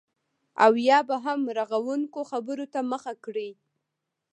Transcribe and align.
او 0.65 0.73
یا 0.87 0.99
به 1.07 1.17
هم 1.25 1.39
رغونکو 1.57 2.21
خبرو 2.31 2.65
ته 2.73 2.79
مخه 2.91 3.13
کړي 3.23 3.49